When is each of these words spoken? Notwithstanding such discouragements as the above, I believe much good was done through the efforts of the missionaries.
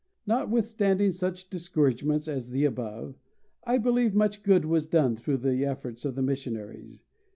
Notwithstanding 0.25 1.11
such 1.11 1.47
discouragements 1.51 2.27
as 2.27 2.49
the 2.49 2.65
above, 2.65 3.19
I 3.65 3.77
believe 3.77 4.15
much 4.15 4.41
good 4.41 4.65
was 4.65 4.87
done 4.87 5.15
through 5.15 5.37
the 5.37 5.63
efforts 5.63 6.05
of 6.05 6.15
the 6.15 6.23
missionaries. 6.23 7.03